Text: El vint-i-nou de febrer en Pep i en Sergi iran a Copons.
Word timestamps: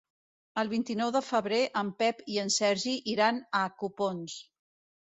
El 0.61 0.71
vint-i-nou 0.71 1.11
de 1.17 1.21
febrer 1.27 1.61
en 1.83 1.91
Pep 2.01 2.27
i 2.37 2.41
en 2.47 2.53
Sergi 2.59 2.99
iran 3.17 3.45
a 3.63 3.67
Copons. 3.85 4.43